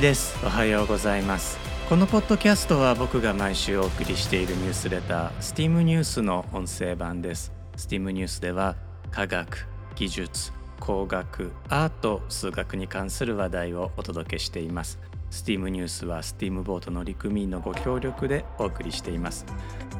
[0.00, 0.34] ちです。
[0.44, 1.58] おはようございます。
[1.90, 7.52] このポッドキャストは僕が毎週お送りしているニュースレター STEAM ニュースの音声版です。
[7.76, 8.76] STEAM ニュースでは
[9.10, 14.98] 科学技術工学アート数学に関する話題をお届けしています。
[15.30, 19.44] STEAM ニュースは STEAM ボート乗組員のご協力でお送りしています。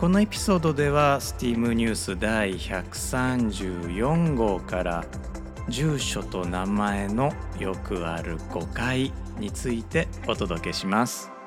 [0.00, 5.04] このエピソードでは STEAM ニュース第134号から
[5.70, 11.39] 住所と名前のよくある誤解についてお届けします。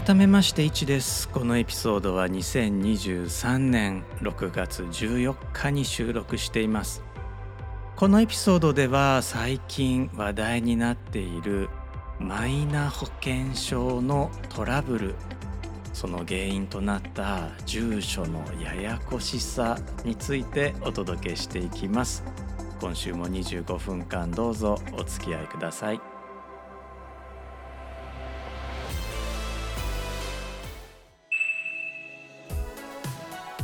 [0.00, 1.28] 改めまして1です。
[1.28, 7.04] このエピソードは2023年6月14日に収録しています。
[7.96, 11.68] このエピソードでは最近話題になっている
[12.18, 15.14] マイナ保険証のトラブル。
[15.92, 22.24] その原因となった住所のややこしさについてお届けしていきます。
[22.80, 26.19] 今週も25分間どうぞお付き合いください。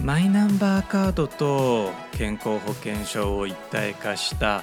[0.07, 4.63] マイナンバーカードと健康保険証を一体化した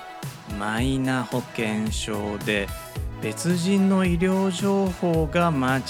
[0.58, 2.66] マイナ保険証で
[3.22, 5.82] 別人の医療情報が間違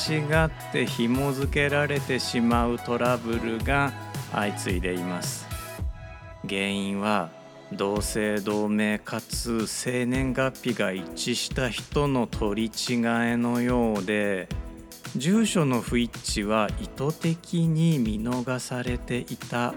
[0.45, 3.93] って紐付けられてしまうトラブルが
[4.31, 5.47] 相次いでいます。
[6.49, 7.29] 原因は
[7.71, 14.47] 同姓同名かつ生年月日が一致した人の取り違えのようで
[15.15, 19.73] 住所の不一致は意図的に見逃されていた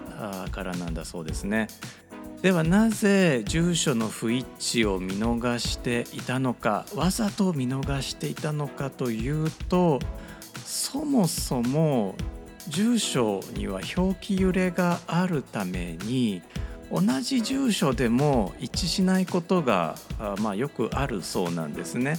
[0.50, 1.68] からなんだそうですね。
[2.42, 9.98] ではなぜ住所の不一致を見逃していたのかわざと見逃していたのかというと
[10.64, 12.14] そもそも
[12.68, 16.42] 住所には表記揺れがあるために
[16.90, 19.96] 同じ住所でも一致しないことが
[20.38, 22.18] まあ、よくあるそうなんですね。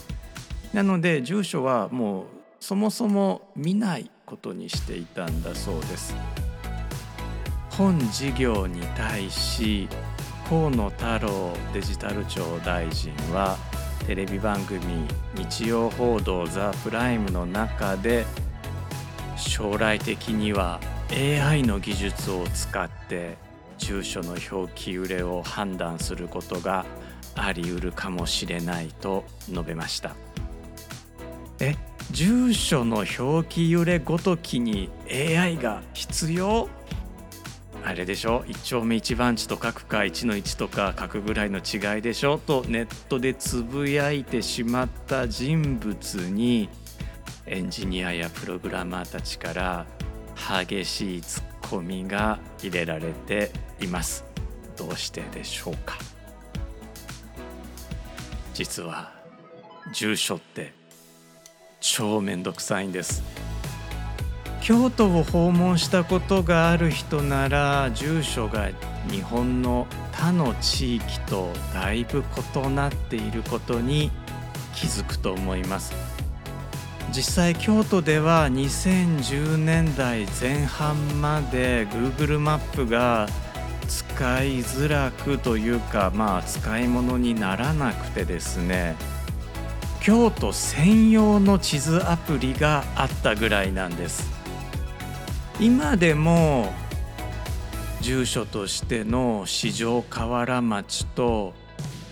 [0.74, 6.16] なので住所はもうそもそも見ないことにしていたんだそうです。
[7.72, 9.88] 本事業に対し
[10.50, 13.56] 河野太郎デジタル庁大臣は
[14.08, 14.82] テレビ番組
[15.36, 18.26] 「日曜報道ザ・プライム」の中で
[19.36, 20.80] 将来的には
[21.12, 23.38] AI の技術を使って
[23.78, 26.86] 住所の表記揺れを判断することが
[27.36, 30.16] あり得るかもしれないと述べました。
[31.60, 31.76] え
[32.12, 36.70] 住所の表記揺れごときに AI が必要？
[37.84, 38.44] あれでしょ？
[38.48, 42.38] 一丁目一番地と書くか1の1とか書くぐらいの違いでしょ？
[42.38, 46.70] とネットでつぶやいてしまった人物に
[47.46, 49.86] エンジニアやプログラマーたちから
[50.60, 54.26] 激しいツッコミが入れられています。
[54.76, 55.98] どうしてでしょうか？
[58.54, 59.14] 実は
[59.94, 60.74] 住所って
[61.94, 63.24] 超めんどくさいんです。
[64.62, 68.70] 京都を訪問したことがある人なら住所が
[69.10, 74.12] 日本の他の地域とだいぶ異なっていることに
[74.76, 75.94] 気づくと思います。
[77.14, 83.28] 実際京都では2010年代前半まで Google マップが
[83.88, 89.17] 使いづらくというかまあ使い物にならなくてですね。
[90.08, 94.32] 京都専用の地図アプリがあったぐらいなんです
[95.60, 96.72] 今でも
[98.00, 101.54] 住所としての四条河原町と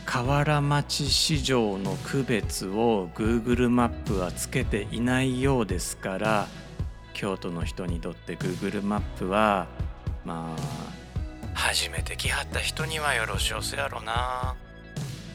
[0.06, 6.48] 河原町市場の区別を Google マップはつけていないようですから
[7.14, 9.68] 京都の人にとって Google マップは
[10.26, 14.58] まあ初めて来はった人にはよろしおせやろな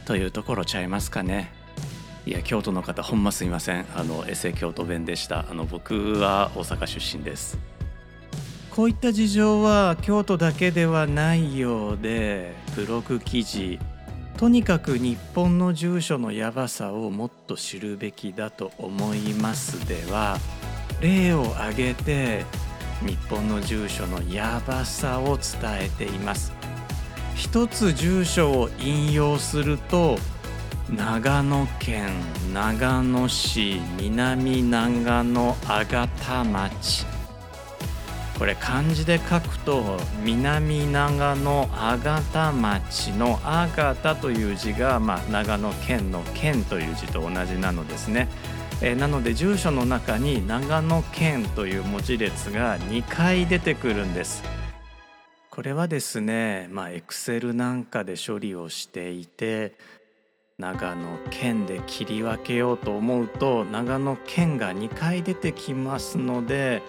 [0.04, 1.58] というところちゃいますかね。
[2.26, 3.86] いや京都の方ほんますいません。
[3.96, 5.46] あのエセ京都弁でした。
[5.50, 7.58] あの僕は大阪出身です。
[8.70, 13.78] こういった事情は京都だけではないようでブログ記事
[14.36, 19.86] とにかく日本の住所のやばさをもっと知るべきだと思います。
[19.88, 20.38] では
[21.00, 22.44] 例を挙げて
[23.04, 25.42] 日本の住所のやばさを伝
[25.80, 26.52] えています。
[27.34, 30.18] 一つ住所を引用すると
[30.96, 32.08] 長野県
[32.52, 37.06] 長野市南長野阿賀田町
[38.36, 48.28] これ漢字で書くと南長野阿方町の「阿方」という字が、まあ、長野県の「県」という字と同じなのですね。
[48.82, 54.42] え、なので住所の中に長野県という文字列が2回出てくるんです。
[55.50, 59.74] これはですねまあ Excel なんかで処理をしていて
[60.60, 66.82] 長野県で切り分けようと思うと長野県が2回出てきますので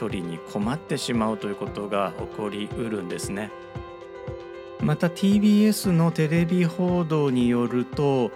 [0.00, 3.50] 処理に困ってしまうということが起こりうるんですね。
[4.80, 8.30] また TBS のテレビ報道によると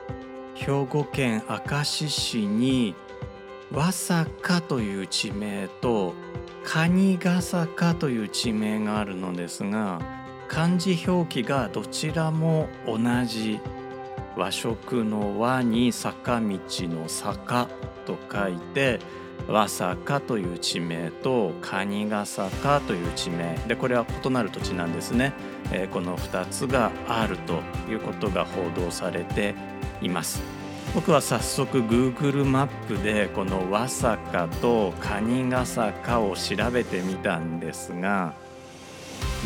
[0.54, 2.96] 兵庫県明石市に
[3.72, 6.14] 和坂という地名と
[6.64, 10.00] 蟹ヶ坂という地名があるのですが
[10.48, 13.60] 漢字表記がどちらも同じ
[14.36, 17.68] 和食の和に坂道の坂
[18.06, 19.00] と書いて
[19.48, 23.56] 和坂という地名と蟹ヶ坂という地名。
[23.66, 25.32] でこれは異なる土地なんですね、
[25.72, 29.54] えー、この2つがあるということが報道されて
[30.00, 30.42] います。
[30.94, 38.34] 僕は早速 Google マップでこの和坂と蟹ヶ坂を調べてみたんですが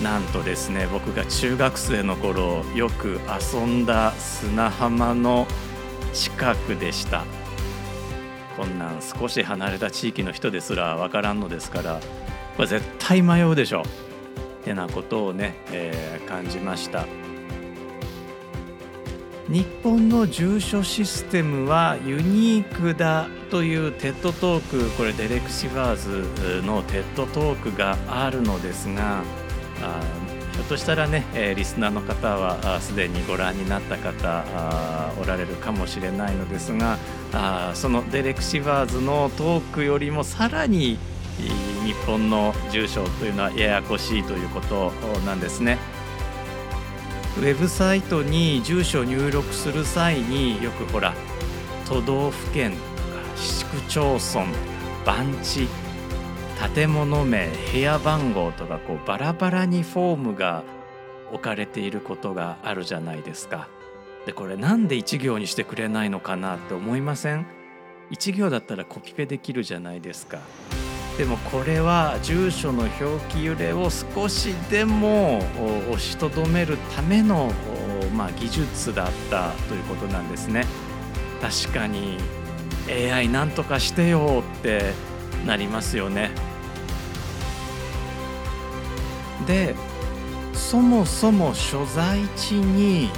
[0.03, 3.19] なんとですね僕が中学生の頃よく
[3.53, 5.47] 遊んだ砂浜の
[6.13, 7.25] 近くでした。
[8.57, 12.01] こんなん少し離れた地域の人ですらわからんのですから
[12.57, 13.85] これ絶対迷うでしょっ
[14.65, 17.05] てなことをね、えー、感じました。
[19.49, 29.23] 日本の住所システムはユニークだという TED トークこれデレクシバーズの TED トークがあるのですが
[29.83, 30.01] あ
[30.53, 34.43] ひょっとしたらね、え、リスナーの方はすでにご覧になった方
[35.21, 36.99] おられるかもしれないのですが
[37.33, 40.99] あそのデレクシバーズのトークよりもさらに
[41.85, 44.91] 日本の住所というのはややこしいということ
[45.27, 45.79] なんですね。
[47.37, 51.13] ウェブサイトに住所を入力する際によくほら
[51.87, 52.81] 都道府県とか
[53.37, 54.47] 市区町村
[55.05, 55.69] 番地
[56.75, 60.65] 建物名部屋番号とかこうバラバラにフォームが
[61.33, 63.69] 置かれていることがあるじゃないですか。
[64.27, 67.47] でこれなんで1行にしてくれないのかなって思いません
[68.11, 70.39] ?1 行だったらコピペできるじゃないですか。
[71.19, 75.39] でもこれは住所の表記揺れを少しでも
[75.91, 77.51] 押しとどめるための、
[78.15, 80.67] まあ、技術だったということなんですね。
[81.41, 82.19] 確かに
[82.89, 84.93] AI なんとかしてよって
[85.47, 86.31] なりますよね。
[89.47, 89.75] で
[90.53, 93.11] そもそも所在地に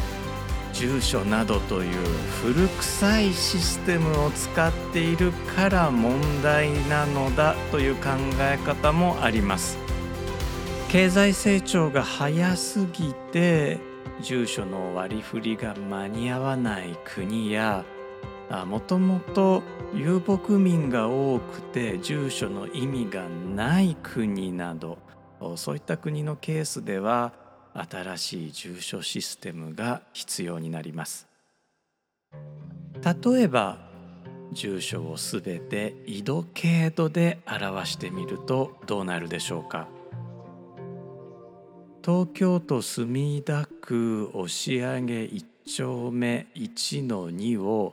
[0.72, 1.96] 住所などという
[2.43, 9.78] 古臭いシステムを使っているから問題なのだという考え方もあります
[10.88, 13.78] 経済成長が早すぎて
[14.20, 17.84] 住所の割り振りが間に合わない国や
[18.66, 19.62] もともと
[19.94, 24.99] 遊牧民が多くて住所の意味がない国など
[25.56, 27.32] そういった国のケースでは
[27.75, 31.28] 新しい住所システムが必要になります。
[33.04, 33.78] 例えば
[34.52, 39.88] 住所をすべて緯度経度で表してみるとどうなるでしょうか。
[42.02, 47.92] 東京都墨田区押上1丁目1の2を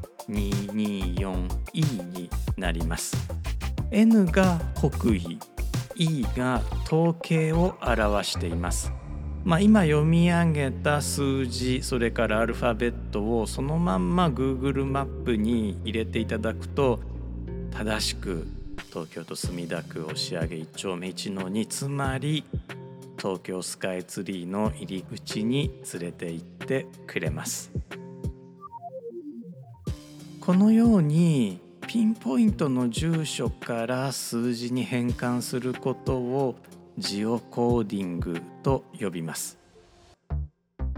[0.31, 3.15] 224E になります
[3.91, 5.39] N が北緯
[5.95, 8.91] E が統計を表しています。
[9.43, 16.99] まあ、今読み上げた数字それからアルファベットをそのまんま Google マップに入れていただくと
[17.71, 18.45] 正しく
[18.89, 22.43] 東京都墨田区押上1丁目1の2つまり
[23.17, 27.71] 東京スカイツリーの入り口に連れて行ってくれます
[30.41, 36.55] このようにピンポイントの住所から数字に変換することを
[36.97, 39.59] ジオコーディングと呼びます。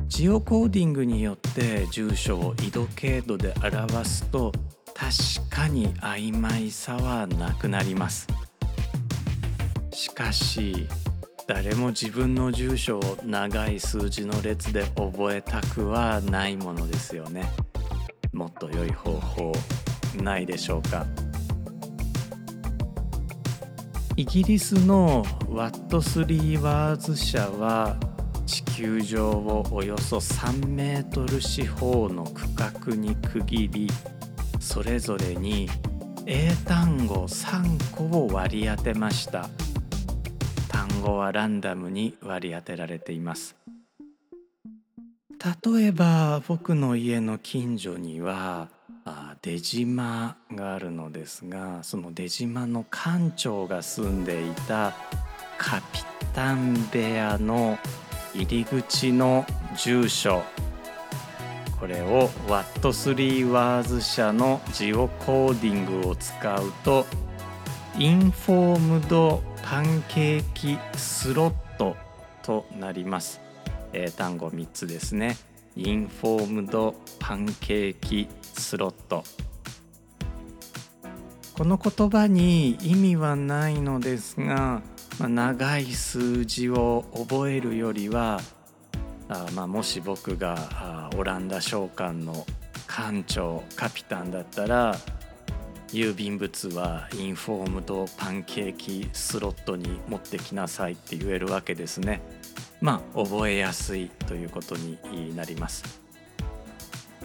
[0.07, 4.53] ジオコーディングによって住所を緯度経度で表すと
[4.93, 8.27] 確かに曖昧さはなくなります。
[9.91, 10.87] しかし
[11.47, 17.51] 誰も自分の住所を長い数字の列で覚えたくはないものですよね。
[18.33, 19.51] もっと良い方法
[20.21, 21.05] ないでしょうか？
[24.15, 27.95] イギリスのワットスリーワーズ社は
[28.45, 33.87] 地球上をおよそ3メートル四方の区画に区切り
[34.59, 35.69] それぞれに
[36.25, 39.49] 英単語3個を割り当てました。
[40.69, 43.55] 単語はランダムに割り当てられています。
[45.65, 48.69] 例えば僕の家の近所には
[49.41, 54.93] 出島があるのですがその出島の館長が住んでいた
[55.57, 55.99] カピ
[56.33, 57.77] タン部屋の
[58.33, 59.45] 入り口の
[59.77, 60.41] 住所。
[61.79, 67.05] これをワットスリーワーズ社のジオコーディングを使うと
[67.97, 71.97] インフォームドパンケーキスロット
[72.41, 73.41] となります、
[73.93, 75.37] え、単語3つですね
[75.75, 79.23] インフォームドパンケーキスロット
[81.53, 84.81] この言葉に意味はないのですが、
[85.19, 88.39] まあ、長い数字を覚えるよりは
[89.29, 92.45] あまあ、もし僕がオランダ商館の
[92.87, 94.95] 館長カピタンだったら
[95.87, 102.21] 郵便物はインフォームドパンケーキスロットに持ってきなさいって言えるわけですね。
[102.83, 104.99] まあ覚えやすいということに
[105.35, 106.03] なります。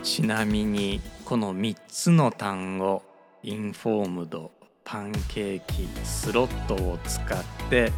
[0.05, 3.03] ちなみにこの3つの単語
[3.43, 4.53] インフォームド
[4.85, 7.93] パンケーキスロットを使って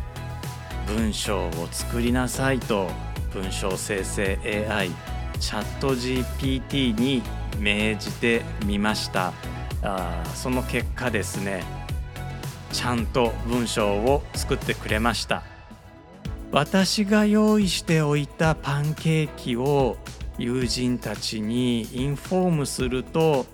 [0.87, 2.89] 文章を作りなさいと
[3.35, 4.39] 文章生成
[4.69, 4.91] AI
[5.39, 7.23] チャット GPT に
[7.59, 9.35] 命じてみました
[9.83, 11.63] あその結果ですね
[12.73, 15.50] ちゃんと文章を作ってくれました
[16.53, 19.97] 私が用意しておいたパンケーキを
[20.37, 23.47] 友人たちにインフォームすると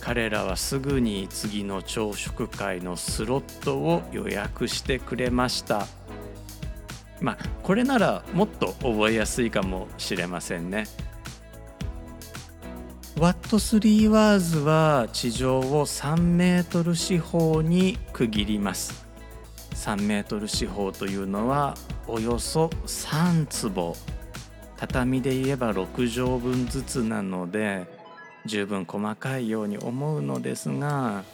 [0.00, 5.86] 彼らはすぐに次の朝食会のスロットを予約してくれました
[7.20, 10.86] まあこれならもっと覚えやすいかもしれませんね。
[13.18, 19.06] ワット3ワーズは地上を3メートル四方に区切ります。
[19.74, 23.96] 3メートル四方というのはおよそ3坪
[24.76, 27.86] 畳で言えば6畳分ずつなので
[28.44, 31.24] 十分細かいように思うのですが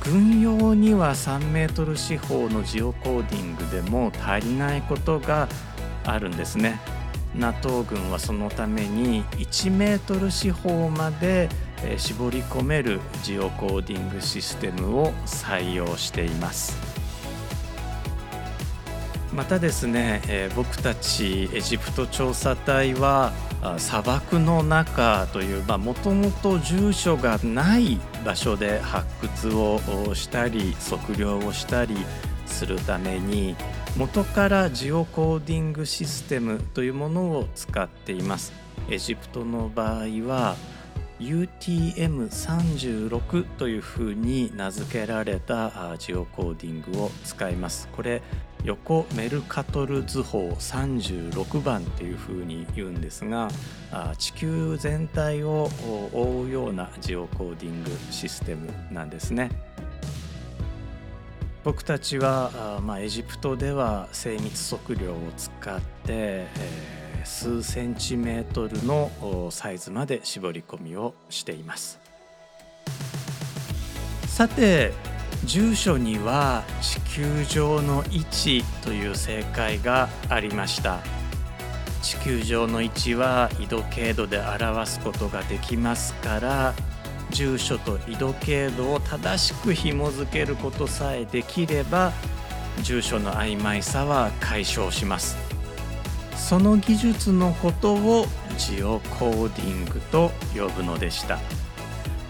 [0.00, 5.48] 軍用には3メートル四方のジオコーディングでも足りないことが
[6.04, 6.80] あるんですね。
[7.34, 11.48] NATO 軍はそのために1メートル四方まで
[11.98, 16.97] 絞り込めるジオコーディングシステムを採用しています。
[19.38, 23.32] またですね、えー、僕たちエジプト調査隊は
[23.76, 29.78] 砂漠の中というもともと住所がない場所で発掘を
[30.16, 31.94] したり測量をしたり
[32.46, 33.54] するために
[33.96, 38.52] 元からジオコーディングシステムというものを使っています。
[38.90, 40.56] エジプトの場合は
[41.20, 47.88] UTM36 というふうに名付けられたジオコーディングを使います。
[47.92, 48.22] これ
[48.64, 53.48] 横メルカトル図法36番っていうふうに言うんですが
[54.18, 55.70] 地球全体を
[56.12, 59.50] 覆うようなジオコーディングシステムなんですね。
[61.64, 71.98] 僕たちは、まあ、エジプトでは精密測量を使って、えー、数センチメートルのサイズまで絞り込みをしています
[74.26, 74.92] さて
[75.48, 80.98] 住所には地球上の位置という正解がありました。
[82.02, 86.74] 地球上の位置は緯度経度で表すことができますから
[87.30, 92.12] 住所と緯度経度を正しく紐付けることさえできれば
[92.82, 95.38] 住所の曖昧さは解消します。
[96.36, 98.26] その技術のことを
[98.58, 101.38] ジオコーディングと呼ぶのでした。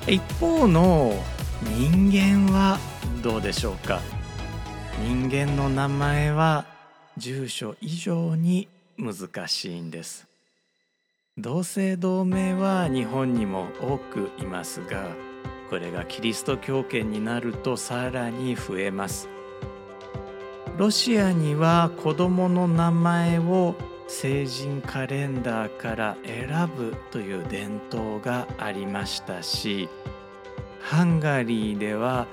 [0.06, 1.20] 一方の
[1.62, 2.78] 人間は
[3.22, 4.00] どうでしょうか？
[5.02, 6.64] 人間の名前は
[7.16, 10.26] 住所以上に難しいんです。
[11.36, 15.08] 同姓同名は日本にも多くいますが
[15.70, 19.28] これがキリスト教圏になるとさらに増えます。
[20.76, 23.74] ロシアには子供の名前を
[24.06, 29.88] 成人カレンダーから選ぶという伝統がありましたし
[30.80, 32.26] ハンガリーでは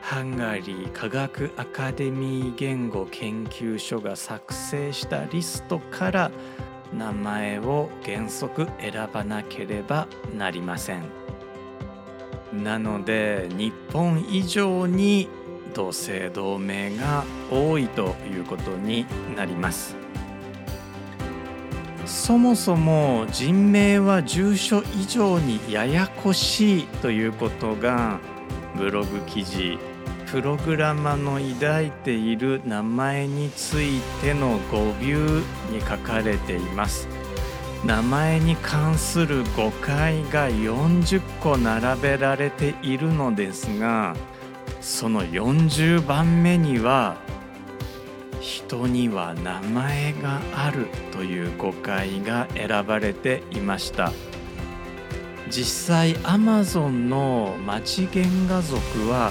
[0.00, 6.30] ハンガリー科学アカデミー言語研究所が作成したリストから
[6.92, 11.04] 名前を原則選ばなければなりません。
[12.52, 15.28] なので日本以上に
[15.72, 20.01] 同姓同名が多いということになります。
[22.06, 28.18] そもそも人名は住所以上にややこしいということが
[28.76, 29.78] ブログ記事
[30.26, 37.06] プログラマの抱いている名前についての語ビューに書かれています。
[37.84, 44.14] 名前に関する誤解が40個並べられているのですが
[44.80, 47.16] その40番目には
[48.42, 54.12] 人には名前があるという誤解が選ばれていました。
[55.48, 59.30] 実際 Amazon の町原画族は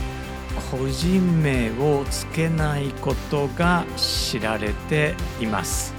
[0.72, 5.94] 個人名を付けないことが知られています。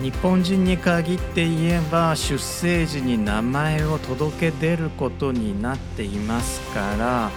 [0.00, 7.30] 日本人に限って言えば出生時に名前を届け出ることになっていますから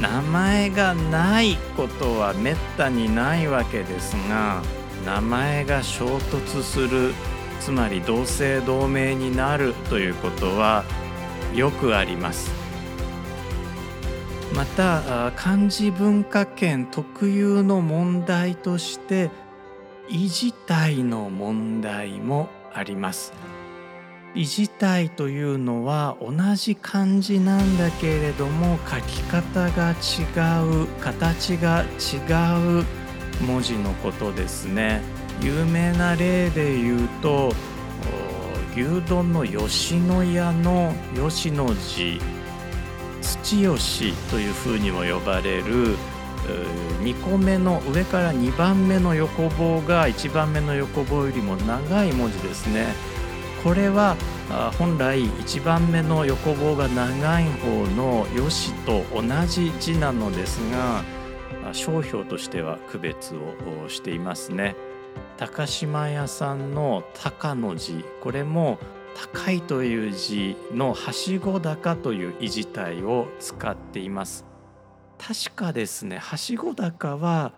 [0.00, 4.62] 名前がないことはめったにないわけですが
[5.06, 7.14] 名前が衝突する
[7.60, 10.84] つまり同姓同名になるということは
[11.54, 12.50] よくあります。
[14.54, 19.30] また漢字文化圏特有の問題として
[20.08, 23.32] 異字体の問題もあります。
[24.36, 29.94] 異字体というのは同じ漢字なんだけれども書き方が違
[30.84, 32.84] う形が違う
[33.46, 35.02] 文字のことですね。
[35.40, 37.52] 有名な例で言うと
[38.76, 42.20] 牛丼の吉野家の吉の字
[43.22, 45.96] 土吉というふうにも呼ばれる
[47.02, 53.13] 2個目の上から2番目の横棒が1番目の横棒よりも長い文字ですね。
[53.64, 54.14] これは
[54.78, 61.02] 本来1番目の横棒が長い方の「よし」と同じ字なのですが
[61.72, 64.76] 商標としては区別をしていますね。
[65.38, 68.78] 高島屋さんの「高」の字これも
[69.32, 74.44] 高いという字のはしご高という意字体を使っています。
[75.16, 77.52] 確かですねはしご高は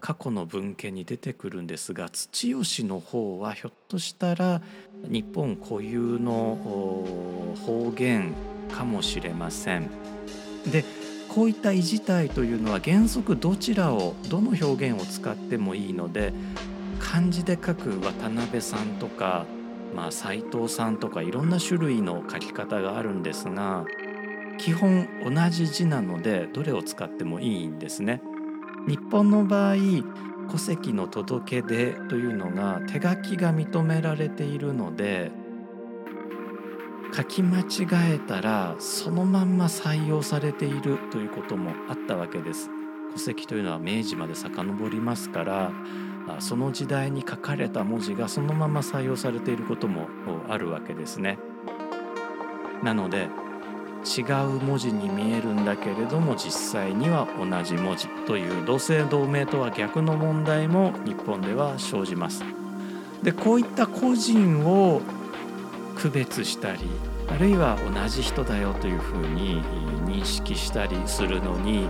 [0.00, 4.60] 過去の文献に出てくるんですが土吉の方はひょっとしたら
[5.08, 8.34] 日本固有の方言
[8.72, 9.90] かもしれません。
[10.70, 10.84] で
[11.28, 16.32] こういった異字体というのは原則どちらをどの表現を使ってもいいので
[16.98, 19.46] 漢字で書く渡辺さんとか、
[19.94, 23.84] まあ、斉藤さんとかいろんな種類の書き方があるんですが
[24.58, 28.20] 基本同じ字なのでどれを使ってもいいんですね。
[28.86, 29.76] 日本の場合
[30.50, 35.30] 戸籍の届け出というのが手書きが認められているので
[37.14, 42.70] 書き間違えたらそのまんま採用されているということもあったわけです。
[43.12, 45.72] 戸籍というのは明治まで遡りますから
[46.38, 50.06] その時代に書かれた文字がそのまま採用されていることも
[50.48, 51.38] あるわけですね。
[52.84, 53.28] なので
[54.04, 62.42] 違う文字に見えるんだけれども実際には同じ文字という同姓同名とは逆の問題も日本では生じます。
[63.22, 65.02] でこういった個人を
[65.96, 66.80] 区別したり
[67.28, 69.62] あるいは同じ人だよというふうに
[70.06, 71.88] 認識したりするのに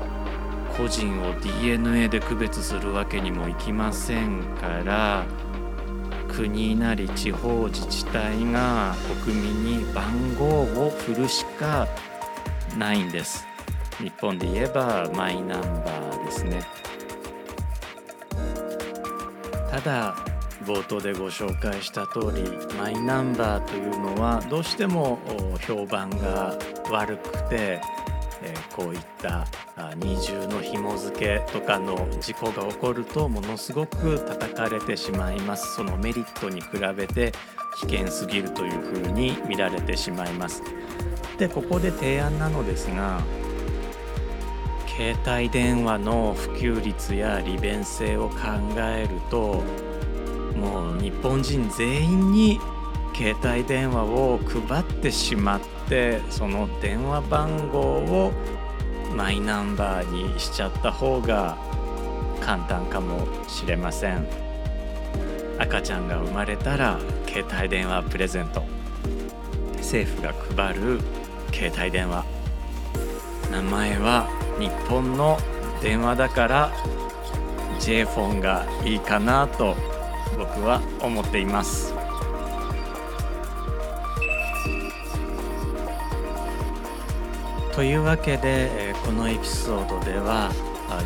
[0.77, 5.25] 個人を DNA で区別するわけにもいきませんから
[6.41, 11.87] 国なり地方自治体が国民に番号を振るしか
[12.79, 13.47] ないんです。
[13.99, 16.63] 日本で言えばマイナンバーですね。
[19.71, 20.17] ただ
[20.65, 22.43] 冒頭でご紹介した通り
[22.79, 25.19] マイナンバーというのはどうしても
[25.67, 26.57] 評判が
[26.91, 27.83] 悪くて
[28.81, 29.47] こういった
[29.97, 35.75] 二重の紐付けとかの事故が起こるとものすごく叩かれてしまいます。
[35.75, 37.33] そのメリットに比べて
[37.87, 40.63] 危険すぎるというふうに見られてしまいます。
[41.37, 43.21] でここで提案なのですが
[44.87, 48.37] 携帯電話の普及率や利便性を考
[48.79, 49.63] えると
[50.57, 52.59] もう日本人全員に
[53.15, 58.33] 携帯電話を配ってしまってその電話番号を
[59.15, 61.57] マイナンバーにしちゃった方が
[62.41, 64.27] 簡単かもしれません。
[65.59, 68.63] 赤ちゃんが生まれたら携帯電話プレゼント。
[69.77, 71.01] 政府が配る
[71.53, 72.25] 携帯電話。
[73.51, 75.39] 名前は日本の
[75.83, 76.73] 電話だから
[77.81, 79.75] J フォンがいいかなと
[80.39, 81.95] 僕は思っています。
[87.75, 90.53] というわけでこのエピソードでは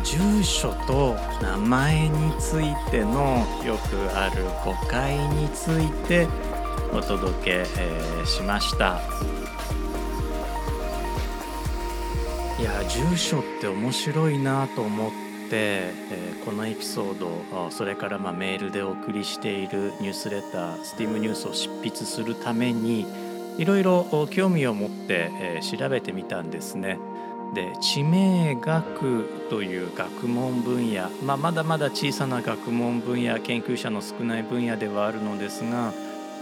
[0.03, 6.27] 住所と名前についてのよくある誤解について
[6.91, 9.01] お届け、えしました
[12.59, 15.11] いや住所って面白いなと思っ
[15.49, 15.91] て、え
[16.45, 23.05] このエピソードそれからまあメールでお送りしているニュースレター STEAM ニュースを執筆するために
[23.57, 26.97] いろいろ興味を持って、え調べてみたんですね。
[27.55, 35.93] で地名学という学問分野、まあ、まだまだ小さな学問分野研究者の少ない分野ではあるのですが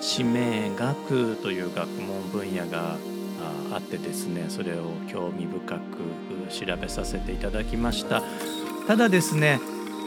[0.02, 2.98] 地名学という学問分野が
[3.72, 8.22] あってですねそれを興味深く調べさせていただきました。
[8.88, 9.60] ただですね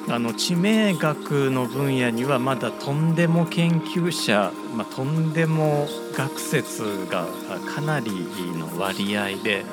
[0.09, 7.27] あの地名学の分野にはまだとんでも研究者、まあ、とんでも学説が
[7.75, 8.13] かなり
[8.57, 9.65] の割合で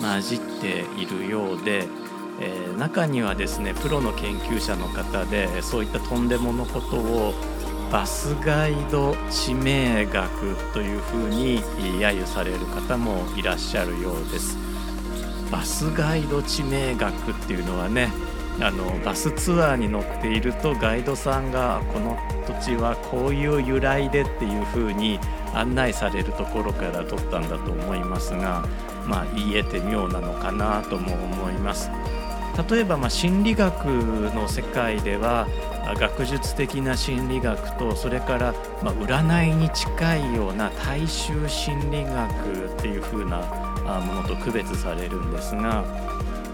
[0.00, 1.86] 混じっているようで、
[2.40, 7.34] えー、中にはですねプロの研究者の方でそういったとんでものことを
[7.90, 14.58] バスガイド地名学というふうに揶揄される方もいらっしゃるようです。
[15.50, 18.12] バスガイド地名学っていうのはね
[18.60, 25.18] あのバスツアーに乗っているとガイドさんがこの土地はこういう由来でっていうふうに
[25.54, 28.66] 案内されるところから取ったんだと思いますが
[29.08, 31.90] まあ言えて妙なのかなとも思います。
[32.70, 35.46] 例えばま心理学の世界では
[35.96, 43.38] 学術的な心理学とそれからま占いに近いような大衆心理学っていう風な
[44.00, 45.84] ものと区別されるんですが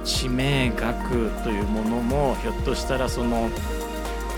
[0.04, 3.48] 地名学というものもひょっとしたらその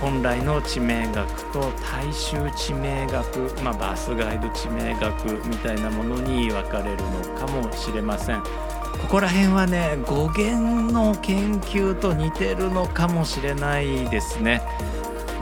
[0.07, 8.41] 本来の地名学と大衆地名学、まあ、バスガイド地名学みたいなものに分かれるのかもしれません。
[8.41, 14.63] ここら辺はね語源の研究と似てるのかもしれないですね。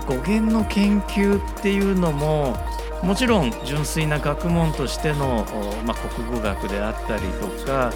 [0.07, 2.57] 語源の研究っていうのも
[3.03, 5.45] もちろん純粋な学問としての、
[5.85, 7.93] まあ、国語学であったりとか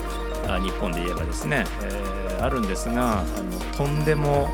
[0.61, 4.51] 日本で言えばですね、えー、あるんですがあのとんでも、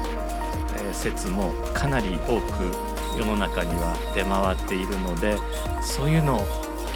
[0.95, 5.37] 説もかなり多く世の中には出回っているので
[5.83, 6.47] そういうのを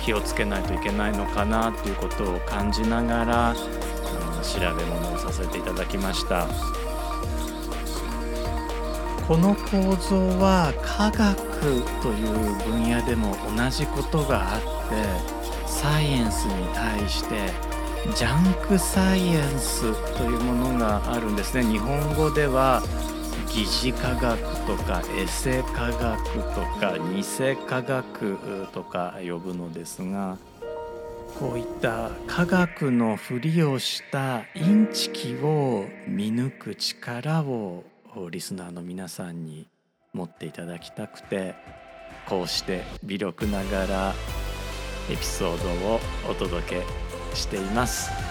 [0.05, 3.57] 気をつけないといけないのかなということを感じながら、うん、
[4.43, 6.47] 調べ物をさせていただきました。
[9.29, 14.69] この構造は科学という分野でも同じことがあって
[15.67, 17.51] サイエンスに対して
[18.17, 22.83] ジャンクサイエンスというものがあるんですね日本語では
[23.51, 27.25] 疑似科学とかエセ科学とか偽
[27.67, 30.39] 科学とか呼ぶのですが
[31.39, 37.85] こういった科学のふりをしたインチキを見抜く力を
[38.31, 39.69] リスナーの皆さんに
[40.13, 41.55] 持っていただきたくて
[42.27, 44.15] こうして微力ながら
[45.11, 48.28] エピソードをお届けしています。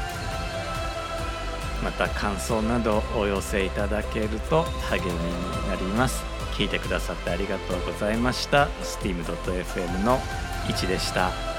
[1.83, 6.23] また感想などお寄せいただけると励みになります。
[6.53, 8.67] 聞いてくださってありがとうございました。
[8.81, 10.19] Steam.fm の
[10.67, 11.31] 1でした「